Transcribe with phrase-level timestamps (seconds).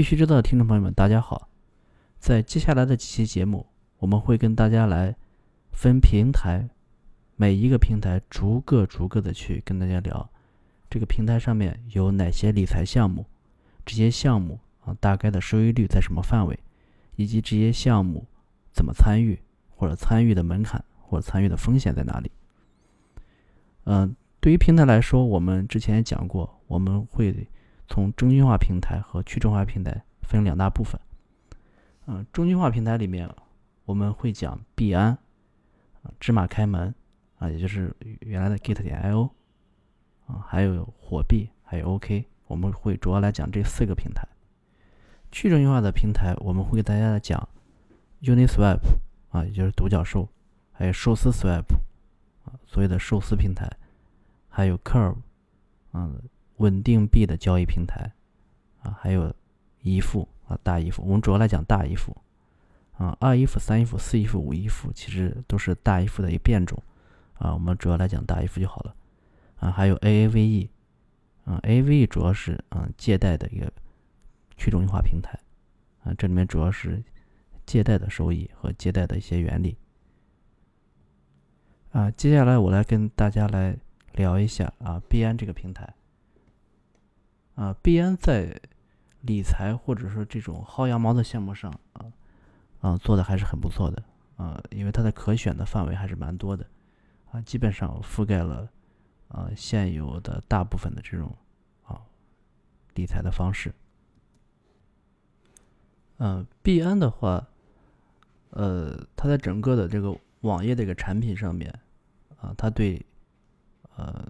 [0.00, 1.50] 必须知道的听众朋友们，大家好。
[2.18, 3.66] 在接下来的几期节目，
[3.98, 5.14] 我们会跟大家来
[5.72, 6.70] 分平台，
[7.36, 10.30] 每一个平台逐个逐个的去跟大家聊，
[10.88, 13.26] 这个平台上面有哪些理财项目，
[13.84, 16.58] 这些项目啊大概的收益率在什么范围，
[17.16, 18.24] 以及这些项目
[18.72, 19.38] 怎么参与，
[19.76, 22.30] 或者参与的门槛或者参与的风险在哪里。
[23.84, 27.46] 嗯，对于平台来说，我们之前也讲过，我们会
[27.90, 30.98] 从中心化平台和去中心化平台分两大部分。
[32.06, 33.28] 嗯，中心化平台里面，
[33.84, 35.18] 我们会讲币安，
[36.02, 36.94] 啊，芝麻开门，
[37.38, 39.30] 啊，也就是原来的 Git 点 io，
[40.26, 44.26] 啊，还有火币，还有 OK，我们会主要来讲这四个平台。
[45.32, 47.48] 去中心化的平台，我们会给大家讲
[48.22, 48.78] Uniswap，
[49.30, 50.28] 啊，也就是独角兽，
[50.72, 51.66] 还有寿司 Swap，
[52.44, 53.68] 啊，所谓的寿司平台，
[54.48, 55.16] 还有 Curve，
[55.92, 56.20] 嗯，
[56.60, 58.10] 稳定币的交易平台，
[58.82, 59.34] 啊，还有
[59.82, 60.26] 一付。
[60.50, 62.10] 啊，大衣服，我们主要来讲大衣服，
[62.98, 66.76] 啊，二衣服、三衣服、四衣服、五衣服，其实都是大衣服的一变种，
[67.34, 68.96] 啊，我们主要来讲大衣服就好了，
[69.60, 70.68] 啊，还有 AAVE，
[71.44, 73.72] 啊，AAVE 主要是啊借贷的一个
[74.56, 75.38] 去中心化平台，
[76.02, 77.00] 啊，这里面主要是
[77.64, 79.76] 借贷的收益和借贷的一些原理，
[81.92, 83.76] 啊，接下来我来跟大家来
[84.14, 85.94] 聊一下啊币安这个平台，
[87.60, 88.58] 啊，币安在。
[89.22, 92.10] 理财或者说这种薅羊毛的项目上啊，
[92.80, 94.02] 啊做的还是很不错的
[94.38, 96.66] 啊，因为它的可选的范围还是蛮多的
[97.30, 98.66] 啊，基本上覆盖了
[99.28, 101.36] 啊现有的大部分的这种
[101.84, 102.00] 啊
[102.94, 103.74] 理财的方式。
[106.16, 107.46] 嗯，币安的话，
[108.52, 111.70] 呃，它在整个的这个网页的一个产品上面
[112.40, 113.04] 啊，它对
[113.96, 114.26] 呃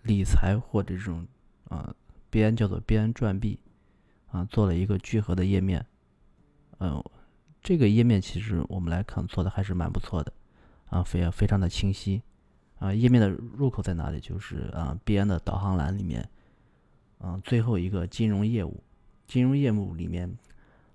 [0.00, 1.26] 理财或者这种
[1.68, 1.94] 啊
[2.32, 3.60] 边叫做边转币。
[4.32, 5.84] 啊，做了一个聚合的页面，
[6.78, 7.04] 嗯，
[7.62, 10.32] 这个页面其实我们来看做的还是蛮不错的，
[10.86, 12.22] 啊，非非常的清晰，
[12.78, 14.18] 啊，页面的入口在哪里？
[14.18, 16.26] 就是啊，边的导航栏里面，
[17.20, 18.82] 嗯，最后一个金融业务，
[19.26, 20.34] 金融业务里面，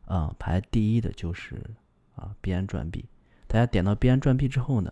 [0.05, 1.61] 啊，排第一的就是
[2.15, 3.05] 啊，边转币。
[3.45, 4.91] 大家点到边转币之后呢，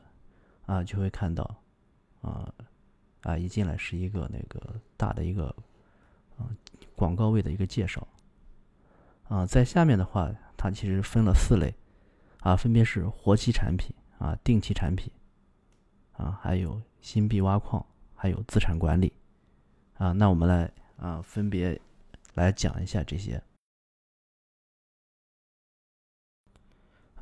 [0.67, 1.55] 啊，就会看到，
[2.21, 2.53] 啊，
[3.23, 5.55] 啊，一进来是一个那个大的一个，
[6.95, 8.07] 广告位的一个介绍。
[9.27, 11.73] 啊，在下面的话，它其实分了四类，
[12.41, 15.11] 啊，分别是活期产品啊、定期产品
[16.13, 19.11] 啊，还有新币挖矿，还有资产管理
[19.95, 20.11] 啊。
[20.11, 21.81] 那我们来啊，分别
[22.35, 23.41] 来讲一下这些。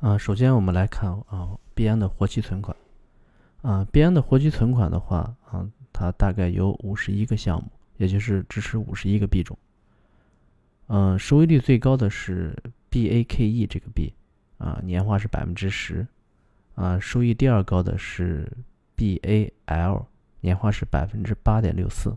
[0.00, 2.76] 啊，首先我们来看啊，币安的活期存款
[3.62, 9.56] 啊，币安的活期存款的话啊，它大概有五十一个项目，也就是支持五十一个币种。
[10.86, 12.54] 嗯，收益率最高的是
[12.90, 14.12] BAKE 这个币，
[14.58, 16.06] 啊，年化是百分之十，
[16.74, 18.50] 啊，收益第二高的是
[18.96, 20.04] BAL，
[20.40, 22.14] 年化是百分之八点六四，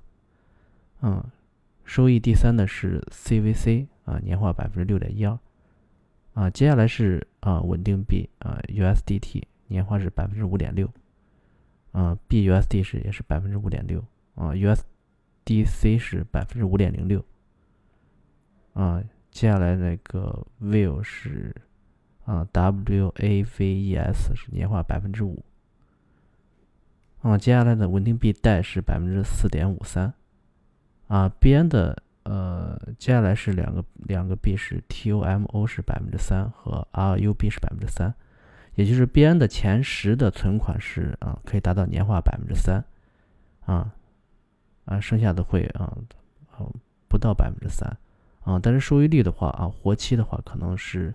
[1.02, 1.24] 嗯，
[1.86, 5.40] 收益第三的是 CVC，啊，年化百分之六点一二，
[6.34, 10.92] 啊，接下来是啊稳定币啊 USDT，年化是百分之五点六，
[11.94, 14.04] 啊，BUSD 是也是百分之五点六，
[14.36, 14.84] 啊 US
[15.48, 17.24] D C 是百分之五点零六。
[18.74, 21.56] 啊，接下来那个 Will 是
[22.26, 25.42] 啊，WAVES 是年化百分之五。
[27.22, 30.14] 啊，接下来的稳定币贷是百分之四点五三。
[31.08, 38.14] 啊，边的呃，接下来是两个两个币是 TOMO 是百分之三和 RUB 是百分之三，
[38.76, 42.84] 也就是边的前十的存款是啊，可以达到年化百分之三。
[43.66, 43.94] 啊
[44.88, 45.96] 啊，剩下的会啊
[46.50, 46.66] 啊
[47.08, 47.88] 不到百分之三。
[48.42, 51.14] 啊，但是收益率的话啊，活期的话可能是，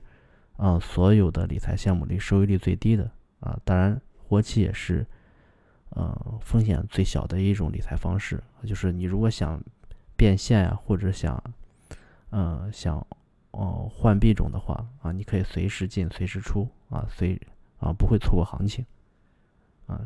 [0.59, 3.59] 啊，所有的理财项目里收益率最低的啊。
[3.65, 5.06] 当然，活期也是，
[5.88, 8.38] 呃，风险最小的一种理财方式。
[8.66, 9.59] 就是你如果想
[10.15, 11.43] 变现呀，或者想，
[12.28, 13.05] 呃，想
[13.53, 17.41] 哦换币种的话啊，你可以随时进，随时出啊，随
[17.79, 18.85] 啊不会错过行情
[19.87, 19.99] 啊。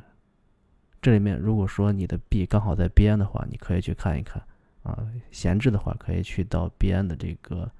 [1.07, 4.43] 这里面如果说你的币刚好在边的话，你可以去看一看。
[4.83, 7.71] 啊，闲置的话可以去到币安的这个，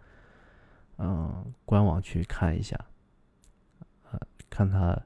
[0.99, 2.77] 嗯，官网去看一下，
[4.13, 4.97] 啊，看它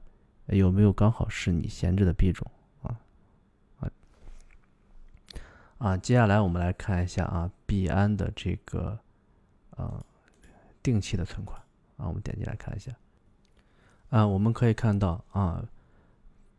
[0.45, 2.45] 有没有刚好是你闲置的币种
[2.83, 2.99] 啊，
[3.79, 3.89] 啊，
[5.79, 8.99] 啊，接下来我们来看一下啊，币安的这个，
[9.71, 10.05] 呃，
[10.83, 11.59] 定期的存款
[11.97, 12.91] 啊，我们点击来看一下，
[14.11, 15.65] 啊，我们可以看到啊，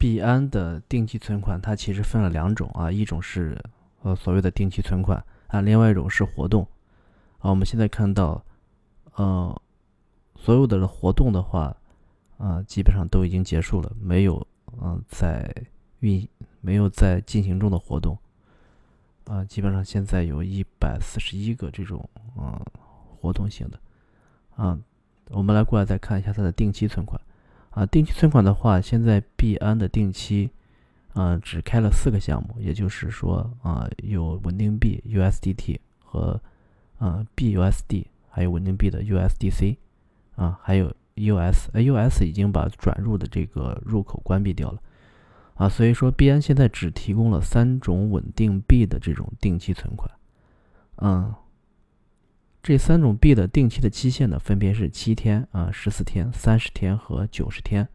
[0.03, 3.57] 币安的定期存款它其实分了两种啊，一种是
[4.03, 5.25] 呃所谓的定期存款。
[5.47, 6.67] 啊，另外一种是活动，
[7.39, 8.45] 啊，我们现在看到，
[9.15, 9.63] 呃，
[10.35, 11.77] 所有的活动的话，
[12.37, 14.45] 啊，基本上都已经结束了，没有
[14.81, 15.55] 嗯在
[16.01, 16.29] 运
[16.61, 18.19] 没有在进行中的活动，
[19.27, 22.05] 啊，基本上现在有一百四十一个这种
[22.37, 22.59] 嗯
[23.21, 23.79] 活动性的，
[24.57, 24.77] 啊，
[25.29, 27.21] 我们来过来再看一下它的定期存款，
[27.73, 30.51] 啊，定期存款的话，现在币安的定期。
[31.15, 36.41] 啊，只开了四个项目，也就是说，啊，有稳定币 USDT 和
[36.97, 39.77] 啊 BUSD，还有稳定币的 USDC，
[40.37, 44.81] 啊，还有 US，US 已经把转入的这个入口关闭掉了，
[45.57, 50.11] 啊，所以说币安现在只提供了三种稳定币的这种定期存款，
[50.97, 51.35] 嗯，
[52.63, 57.89] 这三种币的定期的期限呢，分别是七天、啊十四天、三十天和九十天。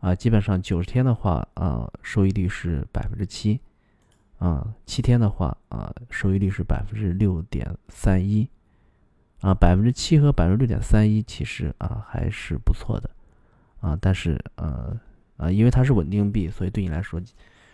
[0.00, 3.58] 啊，基本上九十天的话，啊，收益率是百分之七，
[4.38, 8.46] 啊，七天的话，啊，收益率是百分之六点三一，
[9.40, 13.08] 啊，百分之七和百分之六点三一其实啊还是不错的，
[13.80, 14.94] 啊，但是呃，
[15.38, 17.18] 啊，因为它是稳定币，所以对你来说，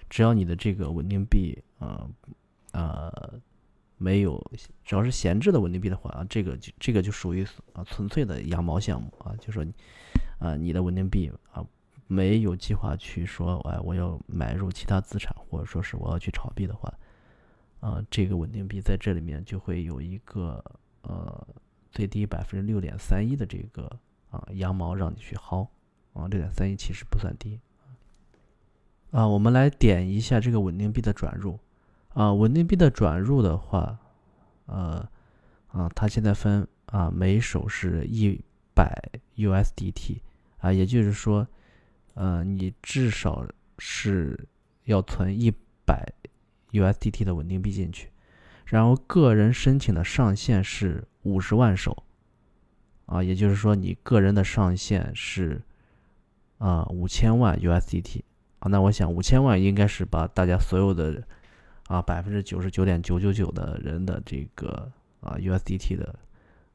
[0.08, 2.06] 只要你的这个稳定币，啊，
[2.70, 3.32] 呃，
[4.02, 4.42] 没有，
[4.82, 9.74] 只要是闲置的稳定币的话，啊，这个就这个就属于啊纯粹的羊毛项目啊，就说你，
[10.38, 11.64] 啊，你的稳定币啊。
[12.12, 16.92] 没有计划去说，哎，我要买入其他资产，或者说是我要去炒币的话，
[17.78, 20.60] 啊，这个稳定币在这里面就会有一个
[21.02, 21.46] 呃
[21.92, 23.88] 最低百分之六点三一的这个
[24.28, 25.68] 啊羊毛让你去薅，
[26.12, 27.60] 啊，六点三一其实不算低，
[29.12, 31.60] 啊，我们来点一下这个稳定币的转入，
[32.14, 33.98] 啊，稳定币的转入的话，
[34.66, 35.08] 呃，
[35.68, 38.40] 啊，它现在分啊每手是一
[38.74, 39.02] 百
[39.36, 40.20] USDT，
[40.58, 41.46] 啊，也就是说。
[42.14, 43.46] 呃，你至少
[43.78, 44.46] 是
[44.84, 45.50] 要存一
[45.86, 46.12] 百
[46.72, 48.10] USDT 的稳定币进去，
[48.66, 52.02] 然后个人申请的上限是五十万手，
[53.06, 55.62] 啊，也就是说你个人的上限是
[56.58, 58.22] 啊五千万 USDT
[58.58, 61.22] 啊，那我想五千万应该是把大家所有的
[61.90, 64.90] 啊百分之九十九点九九九的人的这个
[65.20, 66.14] 啊 USDT 的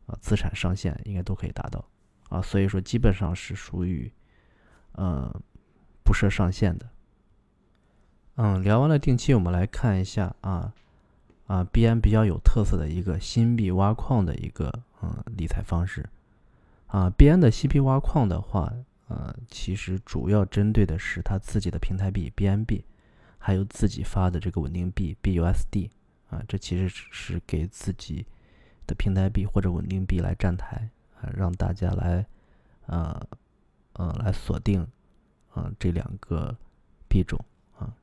[0.06, 1.84] 啊资产上限应该都可以达到
[2.28, 4.12] 啊，所以说基本上是属于。
[4.98, 5.30] 嗯，
[6.06, 6.90] 不设上限的。
[8.36, 10.74] 嗯，聊完了定期，我们来看一下啊
[11.48, 14.72] 啊，币安比较有特色的一个新币挖矿的一个
[15.02, 16.08] 嗯理财方式
[16.88, 17.10] 啊。
[17.10, 18.72] 币安的新币挖矿的话，
[19.10, 22.84] 呃，其实主要针对的是它自己的平台币 BNB，
[23.46, 25.92] 还有自己发的这个稳定币 BUSD
[26.30, 28.26] 啊，这其实是给自己
[28.88, 30.90] 的平台币或者稳定币来站台
[31.22, 32.26] 啊，让大家来
[32.88, 33.28] 呃。
[33.98, 34.86] 嗯，来锁定，
[35.56, 36.54] 嗯，这两个
[37.08, 37.40] 币种
[37.80, 37.96] 啊。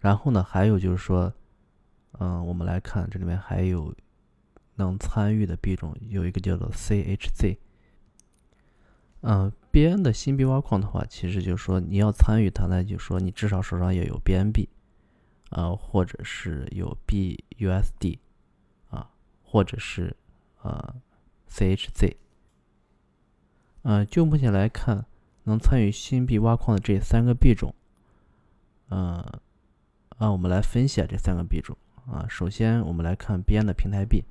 [0.00, 1.32] 然后呢，还有就是说，
[2.18, 3.94] 嗯，我们来看这里面还有
[4.74, 7.56] 能参与的币种，有一个叫做 CHZ。
[9.22, 14.68] 嗯，BN 的新币挖矿的话，其实就是说你要参与它，那就说你至少手上要有 BNB，
[15.50, 18.18] 啊，或者是有 BUSD，
[18.90, 19.10] 啊，
[19.42, 20.16] 或者是
[20.62, 20.94] 啊
[21.48, 22.16] CHZ。
[23.82, 25.06] 呃，就目前来看，
[25.44, 27.74] 能参与新币挖矿的这三个币种，
[28.88, 29.40] 呃，
[30.18, 31.76] 啊，我们来分析下这三个币种
[32.06, 32.26] 啊。
[32.28, 34.24] 首先，我们来看 BN 的平台币。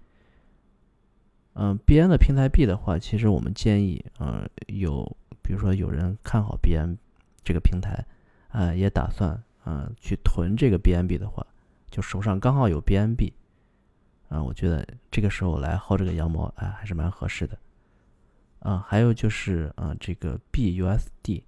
[1.61, 5.03] 嗯，BN 的平台币的话，其实我们建议，呃，有
[5.43, 6.95] 比如说有人看好 BN
[7.43, 8.05] 这个平台，
[8.47, 11.45] 啊，也打算，嗯，去囤这个 BNB 的话，
[11.91, 13.33] 就手上刚好有 BNB，
[14.29, 17.59] 啊，我觉得这个时候来薅这个羊毛，哎，还是蛮合适的。
[18.59, 21.43] 啊，还有就是啊，这个 BUSD，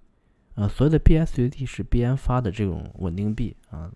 [0.56, 3.90] 啊，所有的 BUSD 是 BN 发的这种稳定币啊，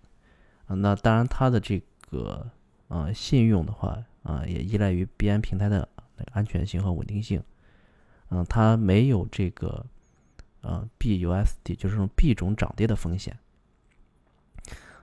[0.66, 1.78] 啊，那当然它的这
[2.10, 2.50] 个
[2.88, 5.86] 啊信用的话啊，也依赖于 BN 平台的
[6.32, 7.42] 安全性和稳定性，
[8.30, 9.84] 嗯，它没有这个
[10.60, 13.38] 啊 BUSD 就是币种涨跌的风险，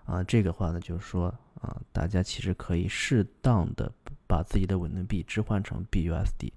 [0.05, 3.91] 啊，这个话呢就是说啊，大家其实可以适当的
[4.27, 6.51] 把自己的稳定币置换成 BUSD，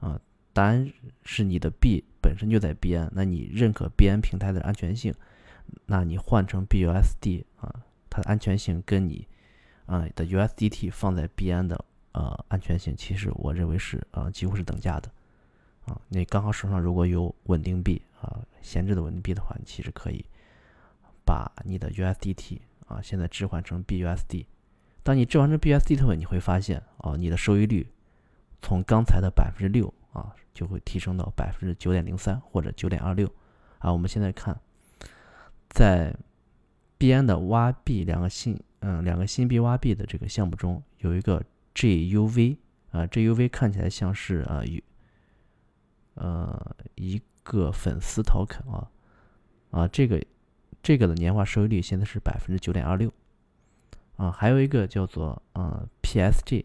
[0.00, 0.20] 啊。
[0.52, 0.92] 当然
[1.22, 5.14] 是你的币本身就在币安，那你认可币安平台的安全性，
[5.86, 7.72] 那你换成 BUSD 啊，
[8.10, 9.28] 它的安全性跟你
[9.86, 15.10] 啊的 USDT 放在币安的呃安全性，其实我认为是啊几乎是等价的
[15.86, 16.00] 啊。
[16.08, 20.24] 你刚好手上如果有稳定币啊闲置的稳定币的话，你其实可以
[21.24, 24.46] 把你的 USDT 啊现在置换成 BUSD。
[25.02, 27.86] 当你置换成 BUSD 的时候，你会发现啊你的收益率
[28.60, 29.92] 从刚才的百分之六。
[30.12, 33.32] 啊，就会提升到百分之九点零三或者九点二六，
[33.78, 34.60] 啊，我们现在看，
[35.68, 36.12] 在
[36.98, 41.40] 币安的挖币两个新，嗯，两个新币挖币的这个项目中，有一个
[41.74, 42.56] GUV
[42.90, 44.82] 啊，GUV 看起来像是啊一
[46.14, 48.90] 呃一个粉丝 token 啊
[49.70, 50.22] 啊，这个
[50.82, 53.12] 这个的年化收益率现在是百分之九点二六
[54.16, 56.64] 啊，还有一个叫做啊 PSG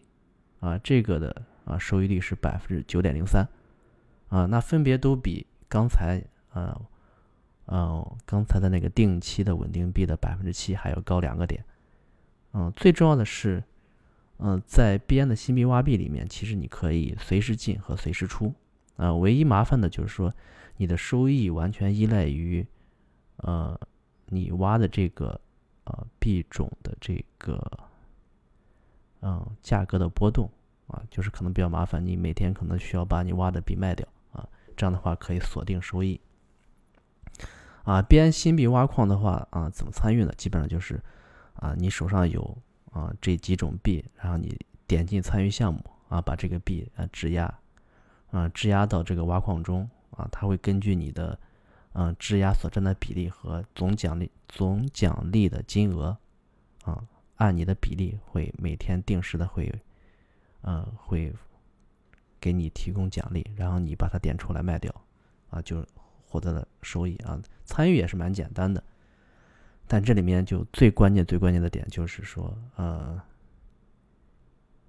[0.59, 3.47] 啊，这个的啊收益率是百分之九点零三
[4.29, 6.81] 啊，那分别都比刚才啊
[7.65, 11.63] 呃刚才的那个定期的稳定币的百分之七还要高两个点。
[12.53, 13.63] 嗯，最重要的是。
[14.37, 18.53] 嗯，在边的新币挖币里面，其实你可以随时进和随时出，
[18.97, 20.33] 啊，唯一麻烦的就是说，
[20.75, 22.67] 你的收益完全依赖于，
[23.37, 23.79] 呃，
[24.25, 25.39] 你挖的这个，
[25.85, 27.61] 呃，币种的这个，
[29.21, 30.49] 嗯，价格的波动，
[30.87, 36.19] 啊，就是可能比较麻烦，你每天可能需要把你挖的币卖掉，啊，这样的话可以锁定收益。
[37.83, 40.33] 啊，边新币挖矿的话，啊，怎么参与呢？
[40.35, 41.01] 基本上就是，
[41.53, 42.57] 啊，你手上有。
[42.95, 47.53] 啊，这几种币，然后你点进参与项目啊，把这个币啊质押，
[48.31, 51.37] 啊质押到这个挖矿中啊，它会根据你的
[51.91, 56.17] 嗯质押所占的比例和总奖励总奖励的金额
[56.85, 57.03] 啊，
[57.35, 59.69] 按你的比例会每天定时的会
[60.61, 61.33] 嗯会
[62.39, 64.89] 给你提供奖励，然后你把它点出来卖掉
[65.49, 65.85] 啊，就
[66.25, 67.37] 获得了收益啊。
[67.65, 68.81] 参与也是蛮简单的。
[69.87, 73.21] 但这里面就最关键、最关键的点就是说，呃，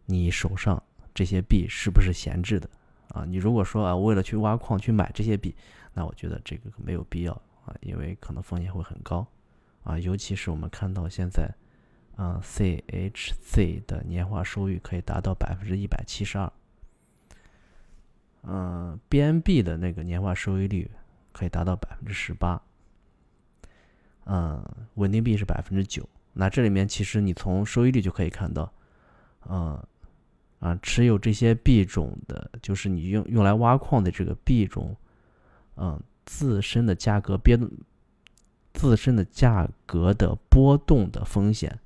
[0.07, 0.83] 你手上
[1.15, 2.69] 这些币是不是闲置的
[3.09, 3.25] 啊？
[3.25, 5.55] 你如果说啊，为了去挖矿去买这些币，
[5.93, 7.33] 那我觉得这个没有必要
[7.67, 9.27] 啊，因为可能风险会很高
[9.85, 9.99] 啊。
[9.99, 11.55] 尤其是我们看到现在，
[12.17, 16.51] 啊，CHZ 的年化收益可以达到百分之一百七十二，
[18.45, 20.91] 嗯，BNB 的那个年化收益率
[21.33, 22.63] 可以达到百分之十八。
[24.27, 24.63] 嗯，
[24.95, 26.09] 稳定币是百分之九。
[26.33, 28.71] 那这里面其实你从收益率就可以看到，
[29.49, 29.83] 嗯，
[30.59, 34.95] 啊，持有这些币种的，就是你用用来挖矿的这个币种，
[35.77, 37.59] 嗯，自身的价格变，
[38.75, 41.79] 自身的价格的波动的风险，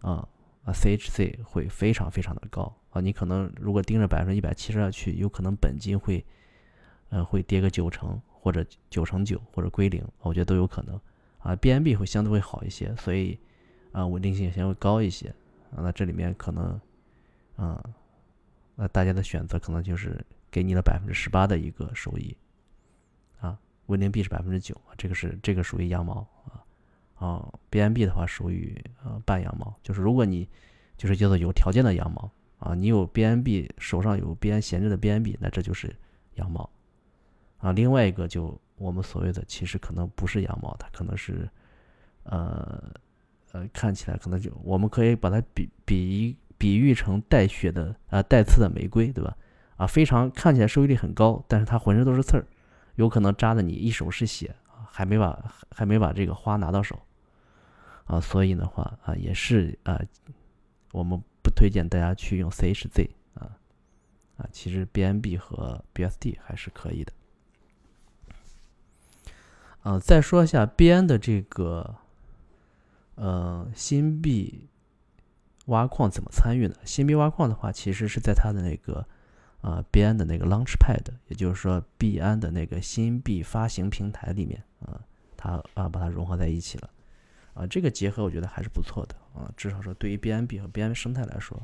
[0.00, 0.26] 啊
[0.64, 3.00] 啊，CHC 会非常非常的高啊。
[3.00, 6.24] 你可能如果盯着百分之一百七十二去，有可能本金会，
[7.10, 10.98] 呃，会跌个九成或者九成九或者归零，我觉得都有可能。
[11.44, 13.38] 啊，BNB 会相对会好一些，所以
[13.92, 15.28] 啊，稳定性相对高一些
[15.70, 15.84] 啊。
[15.84, 16.80] 那这里面可能，
[17.56, 17.84] 啊，
[18.74, 22.34] 那大家的选择可能就是给你了百分之十八的一个收益
[23.40, 23.58] 啊。
[23.88, 26.64] 稳定币是百分之九，这个是这个属于羊毛啊。
[27.16, 30.48] 啊，BNB 的话属于呃半羊毛，就是如果你
[30.96, 35.94] 就是叫做有条件的羊毛啊，你有 BNB 手上有 BN 闲置的 BNB，那这就是
[36.36, 36.70] 羊毛
[37.58, 37.70] 啊。
[37.70, 38.58] 另外一个就。
[38.76, 41.48] 我们所谓的其实可能不是羊毛，它可能是，
[42.24, 42.82] 呃，
[43.52, 49.36] 呃，看起来可能就我们可以把它比比比喻成带血的啊带刺的玫瑰，对吧？
[49.76, 52.46] 啊，非常看起来收益率很高，但是它浑身都是刺儿，
[52.96, 54.54] 有可能扎的你一手是血，
[54.90, 57.00] 还没把还没把这个花拿到手
[58.06, 60.00] 啊，所以的话啊，也是啊，
[60.92, 63.56] 我们不推荐大家去用 CHZ 啊
[64.36, 67.12] 啊，其实 BNB 和 BSD 还是可以的。
[69.84, 71.96] 啊，再说一下边的这个，
[73.16, 74.66] 呃，新币
[75.66, 76.74] 挖矿怎么参与呢？
[76.86, 79.06] 新币挖矿的话，其实是在它的那个，
[79.60, 84.98] 啊，边的那个 Launchpad，也就是说币安的那个新币发行平台里面，啊，
[85.36, 86.88] 它啊把它融合在一起了，
[87.52, 91.62] 啊，这个结合我觉得还是不错的，啊，至少说对于 BNB 和 BNB 生态来说，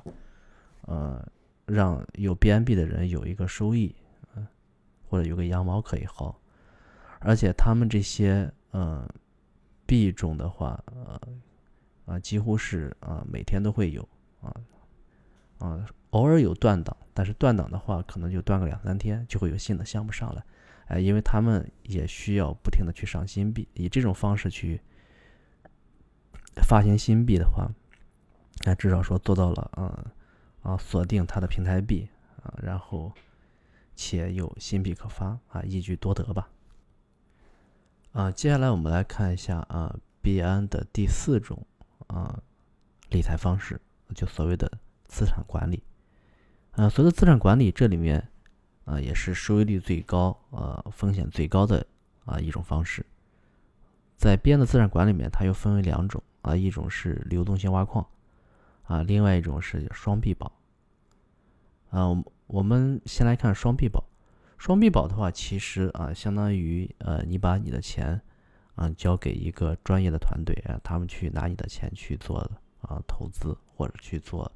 [0.83, 1.27] 呃，
[1.65, 3.95] 让有 BNB 的人有一个收益，
[4.35, 4.45] 啊，
[5.09, 6.35] 或者有个羊毛可以薅。
[7.21, 9.09] 而且他们这些呃
[9.87, 11.21] 币种的话，呃
[12.07, 14.09] 啊几乎是啊每天都会有
[14.41, 14.55] 啊
[15.59, 20.43] 啊偶尔有断档，但是断档的话可能就断个两三天，就会有新的项目上来，
[20.87, 24.81] 哎，因为他们也需要不停的去上新币，以这种方式去
[26.67, 27.71] 发行新币的话，
[28.65, 30.05] 那至少说做到了嗯
[30.63, 32.09] 啊锁定它的平台币
[32.43, 33.13] 啊，然后
[33.95, 36.49] 且有新币可发啊，一举多得吧。
[38.13, 41.65] 啊，接下来我们来看一下啊，币安的第四种
[42.09, 42.43] 啊
[43.11, 43.81] 理财方式，
[44.15, 44.71] 就所谓的
[45.05, 45.83] 资产管理。
[46.73, 48.29] 啊，所谓的资产管理，这里面
[48.85, 51.87] 啊也是收益率最高、呃风险最高的
[52.25, 53.07] 啊一种方式。
[54.17, 58.05] 在币安的资产管理里面，它又分为两种啊，一种是流动性挖矿
[58.83, 60.51] 啊，另外一种是双币宝。
[61.91, 62.09] 啊，
[62.49, 64.03] 我们先来看双币宝。
[64.61, 68.21] 双币宝的话，其实啊，相当于呃，你把你的钱
[68.75, 72.39] 啊交给一个专业的团队啊，他们去拿你的钱去做
[72.83, 74.53] 啊投资或者去做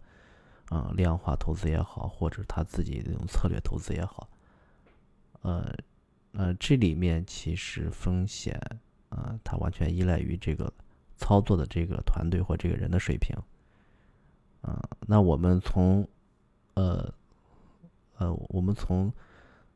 [0.68, 4.28] 啊量化投资也好，或者他自己这种策略投资也好，
[5.40, 5.74] 呃
[6.32, 8.60] 呃，这里面其实风险
[9.08, 10.70] 啊，它完全依赖于这个
[11.16, 13.34] 操作的这个团队或这个人的水平。
[14.60, 16.06] 啊，那我们从
[16.74, 17.10] 呃
[18.18, 19.10] 呃，我们从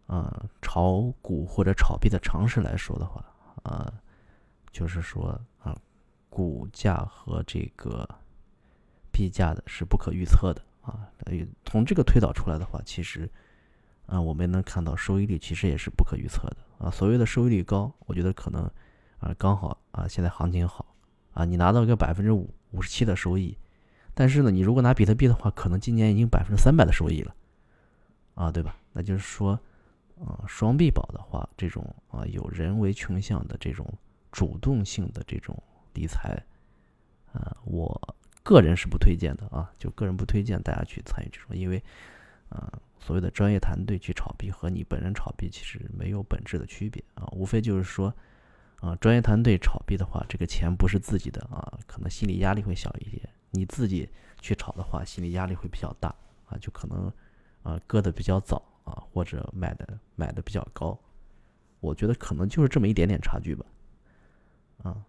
[0.08, 3.24] 啊炒股或者炒币的常识来说的话，
[3.62, 3.92] 啊，
[4.72, 5.76] 就是说啊，
[6.28, 8.08] 股价和这个
[9.12, 11.08] 币价的是不可预测的啊。
[11.64, 13.30] 从这个推导出来的话，其实
[14.06, 16.90] 啊，我们能看到收益率其实也是不可预测的啊。
[16.90, 18.62] 所谓的收益率高，我觉得可能
[19.18, 20.96] 啊刚好啊现在行情好
[21.34, 23.56] 啊，你拿到一个百分之五五十七的收益。
[24.14, 27.32] 但是呢，你如果拿比特币的话，可能今年已经百分之三百的收益了，
[28.34, 28.74] 啊，对吧？
[28.92, 29.56] 那就是说，
[30.24, 33.86] 啊，双币宝的话，这种啊有人为倾向的这种
[34.32, 35.56] 主动性的这种
[35.94, 36.42] 理财，
[37.32, 41.82] 啊，我个人是不推荐的啊，就个人不推荐大家去参与这种，因为，
[42.48, 48.12] 啊，所谓的专业团队去炒币和你本人炒币其实没有本质的区别啊，无非就是说，
[48.80, 53.28] 啊，专业团队炒币的话，这个钱不是自己的啊，可能心理压力会小一点。
[53.50, 54.08] 你自己
[54.40, 56.14] 去炒的话，心理压力会比较大
[56.46, 57.12] 啊，就可能
[57.62, 60.98] 啊割的比较早啊，或者买的买的比较高，
[61.80, 63.66] 我觉得可能就是这么一点点差距吧，
[64.82, 65.04] 啊，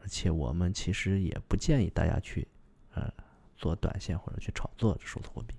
[0.00, 2.46] 而且我们其实也不建议大家去
[2.94, 3.12] 呃
[3.56, 5.54] 做短线或者去炒作数字货币，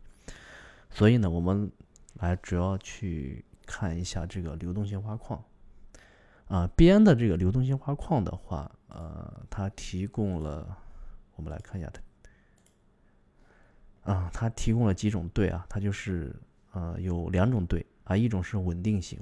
[0.89, 1.71] 所以呢，我们
[2.15, 5.43] 来主要去看一下这个流动性挖矿。
[6.47, 10.77] 啊，边的这个流动性挖矿的话，呃，它提供了，
[11.35, 11.91] 我们来看一下
[14.03, 14.13] 它。
[14.13, 16.35] 啊，它提供了几种对啊，它就是
[16.75, 19.17] 呃有两种对啊，一种是稳定型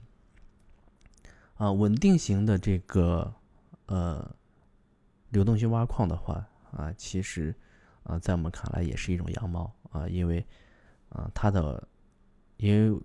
[1.54, 3.32] 啊，稳定型的这个
[3.86, 4.36] 呃
[5.30, 7.54] 流动性挖矿的话啊，其实
[8.02, 10.44] 啊在我们看来也是一种羊毛啊，因为
[11.10, 11.88] 啊它的
[12.58, 13.00] 因为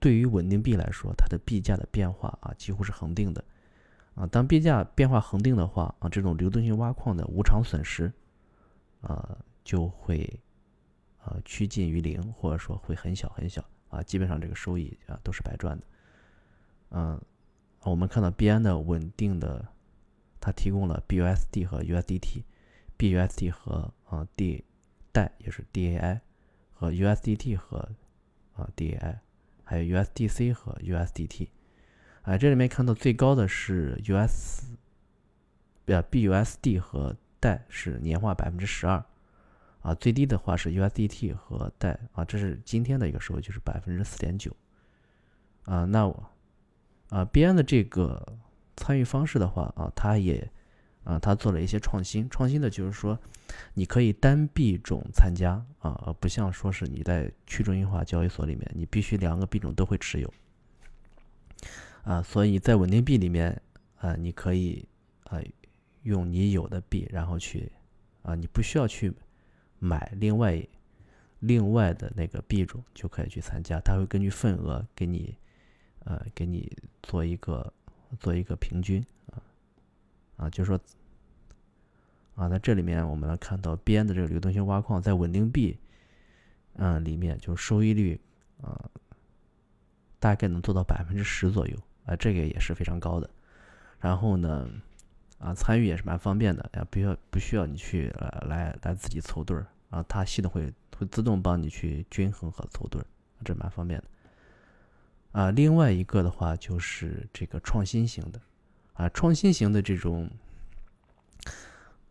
[0.00, 3.44] 对于稳定币来说，它的币价的变化啊几乎是恒定的
[4.16, 8.12] 啊，当币价变化恒定的话啊，这种流动性挖矿的无偿损失
[9.00, 10.28] 啊就会。
[11.28, 13.60] 呃，趋近于零，或者说会很小很小
[13.96, 15.86] 啊，基本上这个收益啊都是白赚的。
[16.90, 17.20] 嗯，
[17.82, 19.66] 我们看到币安的稳定的，
[20.38, 24.64] 它提供了 BUSD 和 USDT，BUSD 和啊 D
[25.12, 26.20] 代也是 DAI
[26.74, 27.88] 和 USDT 和
[28.54, 29.18] 啊 DAI，
[29.64, 31.48] 还有 USDC 和 USDT。
[32.22, 34.64] 啊，这里面看到最高的是 US，
[35.86, 39.04] 呃 BUSD 和代是年化百分之十二。
[39.86, 44.50] 啊，最低的话是 USDT 和贷啊，这是今天的一个收益，就是百分之四点九。
[45.62, 46.28] 啊，那我
[47.08, 48.36] 啊，BN 的这个
[48.74, 50.50] 参与方式的话啊，它也
[51.04, 52.28] 啊，它做了一些创新。
[52.28, 53.16] 创新的就是说，
[53.74, 60.34] 你可以单币种参加啊，而不像说是你在去中心化交易所里面，你必须两个币种都会持有。
[62.02, 63.62] 啊，所以在稳定币里面
[63.98, 64.84] 啊，你可以
[65.26, 65.38] 啊
[66.02, 67.70] 用你有的币，然后去
[68.22, 69.14] 啊，你不需要去。
[69.78, 70.66] 买另外
[71.40, 75.36] 另外的那个币种就可以去参加，它会根据份额给你，
[76.04, 77.72] 呃，给你做一个
[78.18, 79.42] 做一个平均啊
[80.36, 80.80] 啊，就说
[82.34, 85.78] 啊，在这里面我们能看到边的这个流动性挖矿在稳定币
[86.74, 88.20] 嗯里面就收益率
[88.62, 88.90] 啊
[90.18, 93.30] 大概能做到百分之十左右啊，这个也是非常高的。
[93.98, 94.68] 然后呢？
[95.38, 103.06] 啊，参与也是蛮方便的，啊，不要不需要你去呃来来自己凑对儿啊，它系统会会自动帮你去均衡和凑对儿，
[103.44, 104.06] 这蛮方便的。
[105.32, 108.40] 啊，另外一个的话就是这个创新型的，
[108.94, 110.30] 啊，创新型的这种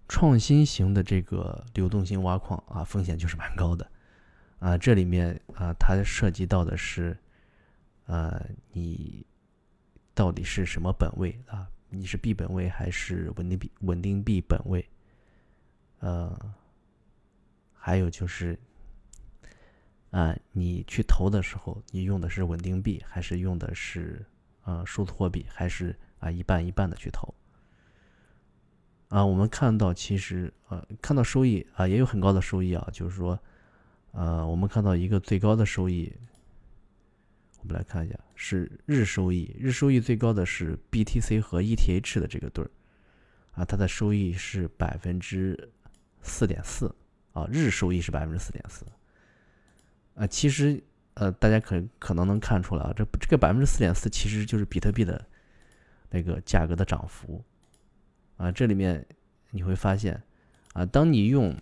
[0.07, 3.89] 创新型的这个流动性挖矿啊，风险就是蛮高的，
[4.59, 7.17] 啊，这里面啊，它涉及到的是，
[8.05, 8.39] 呃，
[8.71, 9.25] 你
[10.13, 11.67] 到底是什么本位啊？
[11.89, 13.71] 你是币本位还是稳定币？
[13.81, 14.85] 稳定币本位，
[15.99, 16.53] 呃，
[17.73, 18.59] 还有就是，
[20.11, 24.25] 啊，你去投的时候，你用的是稳定币，还是用的是
[24.63, 27.33] 啊数字货币，还是啊一半一半的去投？
[29.09, 33.39] 啊，我们看到其实啊，看到收益啊也有很高的收益啊，就是说，
[34.11, 36.11] 呃，我们看到一个最高的收益。
[37.65, 42.69] 我们来看一下，是日收益，日收益最高的是 BTC 和 ETH 的这个对儿，
[43.54, 45.71] 啊，它的收益是百分之
[46.21, 46.93] 四点四，
[47.34, 48.86] 啊，日收益是百分之四点四，
[50.13, 50.80] 啊，其实
[51.15, 55.25] 呃，大家可可能能看出来啊，这这个百分之四点四其实就是比特币的
[56.12, 57.43] 那个价格的涨幅，
[58.38, 59.04] 啊，这里面
[59.49, 60.21] 你会发现，
[60.73, 61.58] 啊，当你用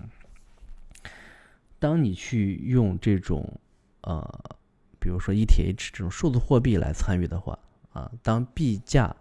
[1.79, 3.57] 当你去用这种
[4.01, 4.57] 呃，
[5.03, 7.59] 比如说 ETH 这种数字货币来参与的话
[7.91, 9.13] 啊，当币价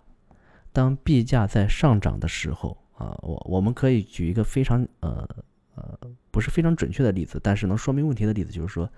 [0.72, 5.28] 当币价在上涨的时候啊，我我们可以举一个非常呃
[5.74, 5.98] 呃
[6.30, 8.88] 不是非常准确的例子，但是能说明问题的例子，就是说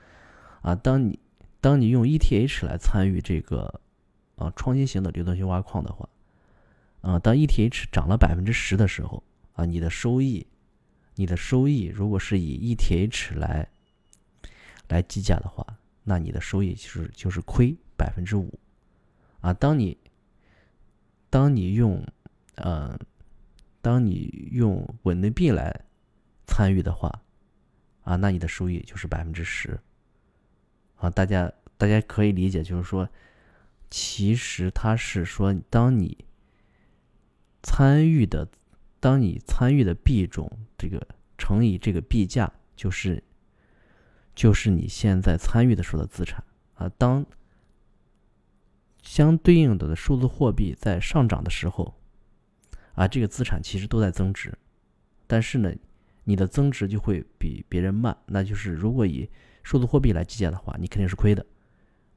[0.61, 1.19] 啊，当你
[1.63, 3.81] 当你用 ETH 来参与这个
[4.37, 6.07] 啊创新型的流动性挖矿的话，
[7.01, 9.23] 啊，当 ETH 涨了百分之十的时候
[9.55, 10.47] 啊，你的收益，
[11.15, 13.67] 你的收益如果是以 ETH 来
[14.89, 15.74] 来计价的话，
[16.05, 18.57] 那你的收益就是就是亏百分之五
[19.41, 19.53] 啊。
[19.53, 19.99] 当你
[21.29, 22.07] 当你用
[22.55, 22.97] 呃
[23.81, 25.85] 当你用稳定币来
[26.47, 27.23] 参与的话
[28.03, 29.81] 啊，那你的收益就是百分之十
[30.97, 31.11] 啊。
[31.11, 33.09] 大家大家可以理解，就是说，
[33.91, 36.25] 其实它是说，当你
[37.63, 38.47] 参与的，
[39.01, 41.07] 当你参与的币种这个
[41.39, 43.23] 乘以这个币价，就是
[44.35, 46.43] 就是你现在参与的时候的资产
[46.75, 46.91] 啊。
[46.99, 47.25] 当
[49.03, 51.95] 相对应的数字货币在上涨的时候，
[52.95, 54.57] 啊，这个资产其实都在增值，
[55.27, 55.73] 但是呢，
[56.25, 58.17] 你的增值就会比别人慢。
[58.27, 59.29] 那就是如果以
[59.63, 61.45] 数字货币来计价的话，你肯定是亏的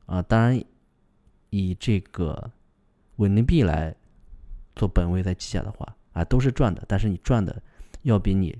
[0.06, 0.22] 啊。
[0.22, 0.64] 当然，
[1.50, 2.52] 以这个
[3.18, 3.96] 稳定币来。
[4.76, 7.60] 做本位在计价的话啊，都是赚的，但是你赚的
[8.04, 8.56] 要比你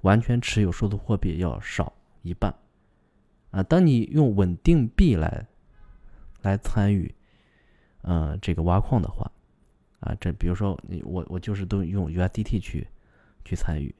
[0.00, 1.92] 完全持有数字货币要少
[2.22, 2.52] 一半
[3.50, 3.62] 啊。
[3.62, 5.46] 当你用稳定币来
[6.42, 7.14] 来参与，
[8.02, 9.30] 呃，这个挖矿的话
[10.00, 12.88] 啊，这比如说你我我就是都用 USDT 去
[13.44, 13.94] 去参与，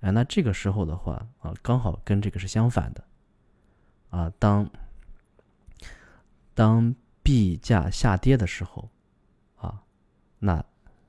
[0.00, 3.04] 啊，那这个时候的话啊，刚好跟这个是相反的
[4.10, 4.32] 啊。
[4.38, 4.70] 当
[6.54, 8.88] 当币价下跌的时候
[9.56, 9.82] 啊，
[10.38, 10.64] 那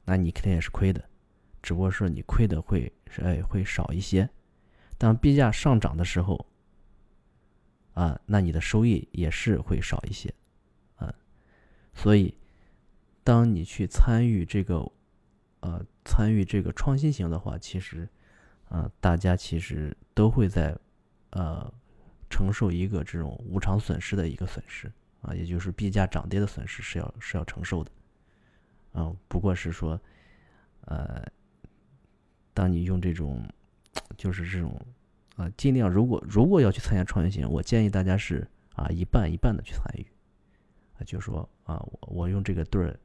[0.05, 1.03] 那你肯定也是亏的，
[1.61, 4.27] 只不过说你亏的会是哎会少一些。
[4.97, 6.47] 当币价上涨的时候，
[7.95, 10.31] 啊，那你的收益也是会少一些，
[10.97, 11.15] 啊，
[11.93, 12.37] 所以
[13.23, 14.91] 当你去参与这个，
[15.61, 18.07] 呃，参与这个创新型的话，其实，
[18.67, 20.77] 啊，大家其实都会在，
[21.29, 21.73] 呃，
[22.29, 27.91] 承受一个这种无偿损失的一个损失，啊，也就是币价涨跌的损失是要是要承受的。
[28.93, 29.99] 嗯，不过是说，
[30.81, 31.25] 呃，
[32.53, 33.41] 当你用这种，
[34.17, 34.79] 就是这种，
[35.35, 40.05] 啊，尽量如果如果要去参加创业型，我建议大家是啊一半一半的去参与，
[40.97, 42.99] 啊，就是说啊我我用这个对儿，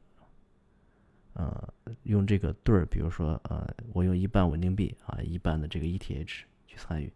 [1.35, 6.25] 呃，用这个对儿，比如说呃，我用一半稳定币啊，一半的这个 ETH
[6.67, 7.13] 去参与，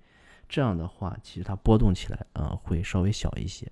[0.49, 3.71] 这样的话，其实它波动起来啊会稍微小一些，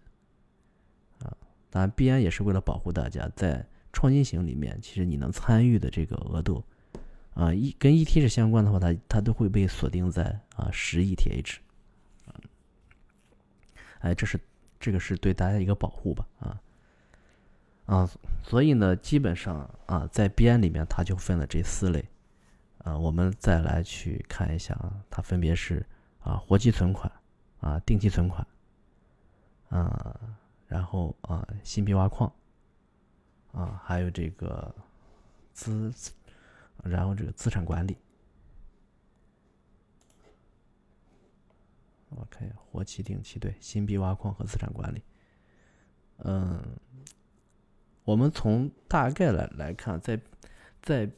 [1.19, 1.37] 啊，
[1.71, 3.67] 当然币安也是为了保护大家在。
[3.95, 6.65] 创新型里面，其实你能参与的这个额度，
[7.35, 11.57] 啊，一跟 ETH 相关的话，它它都会被锁定在啊十 ETH，
[14.01, 14.39] 哎，这是
[14.79, 16.61] 这个是对大家一个保护吧，啊
[17.87, 18.11] 啊，
[18.43, 22.05] 所以呢，基本上啊，在边里面它就分了这四类，
[22.79, 25.87] 啊，我们再来去看一下啊，它分别是
[26.21, 27.11] 啊活期存款
[27.61, 28.47] 啊定期存款，
[29.71, 30.21] 啊，
[30.69, 32.33] 然后啊新币挖矿。
[33.53, 34.75] 啊，还有这个
[35.53, 35.93] 资，
[36.83, 37.97] 然后这个资产管理
[42.11, 45.03] ，OK，活期、定期，对，新币挖矿和资产管理。
[46.19, 46.63] 嗯，
[48.05, 50.21] 我们从大概来来看，在
[50.81, 51.11] 在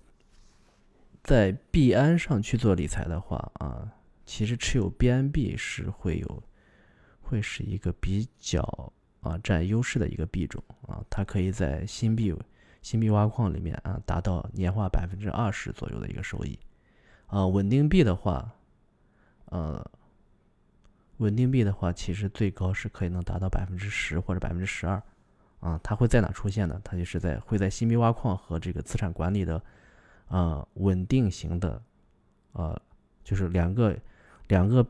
[1.23, 3.93] 在币安上去做理财的话啊，
[4.25, 6.43] 其实持有 BNB 是会有，
[7.21, 8.93] 会是一个比较。
[9.25, 12.31] 啊，占优势的一个币种啊，它可以在新币
[12.85, 16.57] 新币挖矿里面啊，达到年化百分之二十左右的一个收益。
[17.27, 18.49] 啊，稳定币的话，
[19.47, 19.85] 呃，
[21.17, 25.03] 稳定币的话，其实最高是可以能达到百分之十或者百分之十二。
[25.61, 26.81] 啊，它会在哪出现呢？
[26.85, 29.61] 它就是在会在新币挖矿和这个资产管理的，
[30.29, 31.83] 呃，稳定型的，
[32.53, 32.81] 呃，
[33.25, 33.99] 就是两个
[34.47, 34.87] 两个。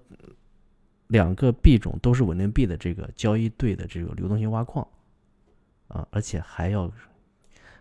[1.09, 4.85] 两个币种都是稳定币的这个交易对的这个流动性挖矿，
[5.87, 6.91] 啊，而且还要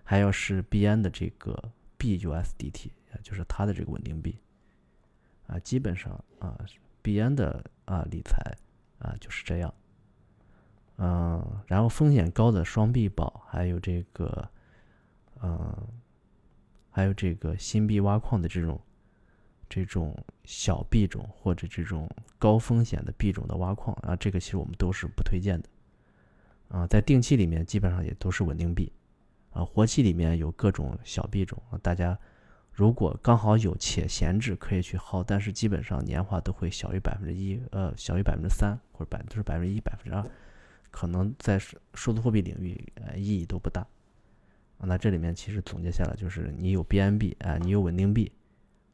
[0.03, 4.37] 还要是币安的这个 BUSDT，就是它的这个稳定币，
[5.47, 6.59] 啊，基本上啊，
[7.01, 8.55] 币安的啊理财
[8.99, 9.73] 啊就是这样，
[10.97, 14.49] 嗯，然后风险高的双币宝，还有这个，
[15.41, 15.87] 嗯，
[16.91, 18.79] 还有这个新币挖矿的这种。
[19.69, 25.69] 这种小币种或者这种高风险的币种的挖矿啊，这个其实我们都是不推荐的。
[26.67, 28.91] 啊，在定期里面基本上也都是稳定币，
[29.53, 32.17] 啊，活期里面有各种小币种，大家
[32.71, 40.25] 如果刚好有且闲置，可以去薅，但是基本上年化都会小于百分之一，呃，小于百分之三或者百都是百分之一、百分之二，
[40.89, 41.59] 可能在
[41.93, 43.81] 数字货币领域呃意义都不大。
[44.79, 48.31] 啊，那这里面其实总结下来就是，你有 BNB 啊，你有稳定币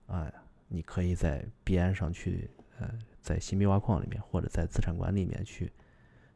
[0.08, 0.30] 啊，
[0.68, 2.92] 你可以在币安上去，呃，
[3.22, 5.72] 在新币挖矿里面或者在资产管理里面去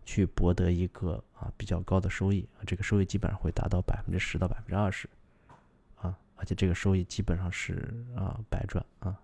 [0.06, 5.08] 去博得一个啊比较高的收益啊，这个收益基本上会达到百分之十到百分之二十。
[5.96, 9.18] 啊而且这个收益基本上是啊白赚啊，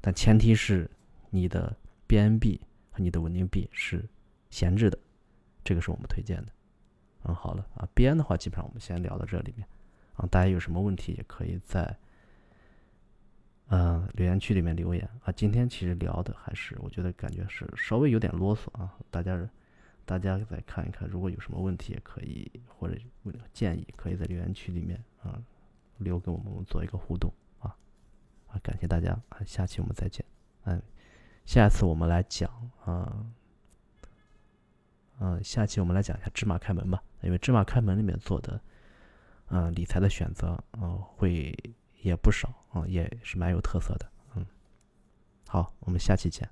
[0.00, 0.90] 但前提是
[1.28, 1.76] 你的
[2.08, 2.58] BNB
[2.90, 4.02] 和你的稳定币是
[4.48, 4.98] 闲置的，
[5.62, 6.52] 这个是我们推荐的。
[7.24, 9.68] 嗯，好了啊，BN 的话基本上我们先聊到这里面
[10.14, 11.94] 啊，大家有什么问题也可以在
[13.68, 15.32] 嗯留言区里面留言啊。
[15.32, 19.36] 今天其实聊的还是我觉得感觉是稍微有点啰嗦啊，大家
[20.06, 22.98] 大家再看一看，如果有什么问题也可以或者
[23.52, 25.38] 建议，可以在留言区里面啊。
[25.98, 27.74] 留给我们做一个互动啊
[28.48, 28.60] 啊！
[28.62, 30.22] 感谢大家啊，下期我们再见。
[30.64, 30.82] 嗯，
[31.46, 32.50] 下次我们来讲
[32.84, 33.26] 啊，
[35.20, 38.60] 嗯，下期我们来讲一下芝麻开门吧，因为芝麻开门里面做的
[39.46, 41.56] 嗯理财的选择嗯会
[42.02, 44.06] 也不少啊，也是蛮有特色的。
[44.34, 44.44] 嗯，
[45.48, 46.46] 好，我们下期见。